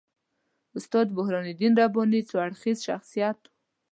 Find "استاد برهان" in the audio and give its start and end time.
0.77-1.45